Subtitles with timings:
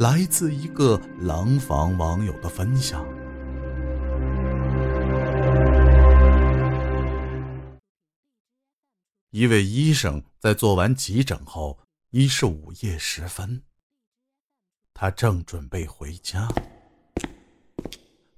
[0.00, 3.04] 来自一个廊坊网友的分享。
[9.30, 11.80] 一位医生在做完急诊后，
[12.10, 13.64] 已是午夜时分。
[14.94, 16.48] 他正准备回家，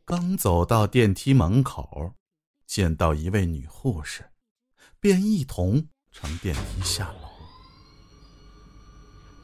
[0.06, 2.14] 刚走到电梯门口，
[2.66, 4.30] 见到一位女护士，
[4.98, 7.29] 便一同乘电梯下楼。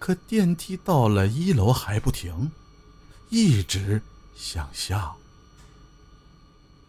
[0.06, 2.52] 可电梯到了一楼还不停，
[3.28, 4.00] 一直
[4.36, 5.16] 向下。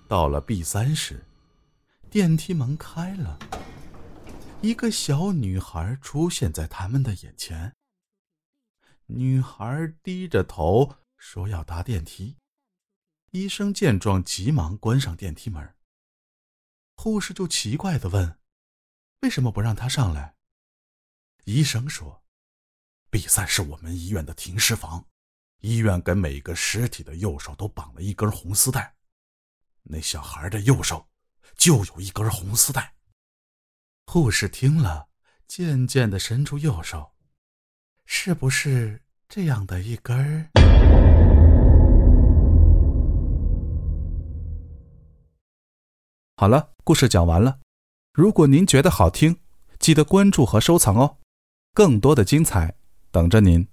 [0.07, 1.25] 到了 B 三时，
[2.11, 3.39] 电梯门开了，
[4.61, 7.75] 一个小女孩出现在他们的眼前。
[9.07, 12.37] 女孩低着头说要搭电梯，
[13.31, 15.73] 医生见状急忙关上电梯门。
[16.93, 18.37] 护士就奇怪的问
[19.21, 20.35] ：“为什么不让她上来？”
[21.45, 22.21] 医生说。
[23.09, 25.05] B 三是我们医院的停尸房，
[25.61, 28.93] 医院给每个尸体的右手都绑了一根红丝带，
[29.83, 31.07] 那小孩的右手
[31.55, 32.93] 就有一根红丝带。
[34.07, 35.07] 护士听了，
[35.47, 37.13] 渐渐的伸出右手，
[38.05, 40.49] 是不是这样的一根？
[46.35, 47.61] 好了，故事讲完了。
[48.11, 49.39] 如果您觉得好听，
[49.79, 51.19] 记得关注和收藏哦，
[51.73, 52.75] 更多的精彩。
[53.17, 53.67] 等着您。